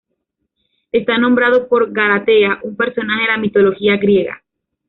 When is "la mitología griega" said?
3.27-4.41